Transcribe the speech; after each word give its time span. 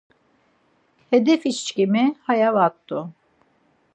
Hedefiçkimi 1.11 2.05
aya 2.31 2.49
va 2.55 2.65
rt̆u. 2.73 2.99